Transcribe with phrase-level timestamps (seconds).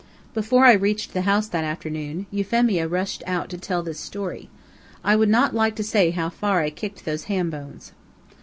[0.33, 4.49] Before I reached the house that afternoon, Euphemia rushed out to tell this story.
[5.03, 7.91] I would not like to say how far I kicked those ham bones.